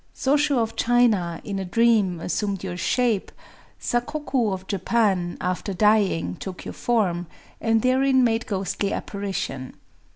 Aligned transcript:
Sōshū 0.15 0.57
of 0.57 0.75
China, 0.75 1.39
in 1.43 1.59
a 1.59 1.63
dream, 1.63 2.19
assumed 2.21 2.63
your 2.63 2.75
shape;—Sakoku 2.75 4.51
of 4.51 4.65
Japan, 4.65 5.37
after 5.39 5.75
dying, 5.75 6.37
took 6.37 6.65
your 6.65 6.73
form, 6.73 7.27
and 7.61 7.83
therein 7.83 8.23
made 8.23 8.47
ghostly 8.47 8.91
apparition. 8.93 9.75